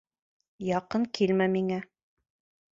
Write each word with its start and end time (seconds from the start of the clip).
Яҡын 0.69 1.05
килмә 1.19 1.51
миңә! 1.59 1.81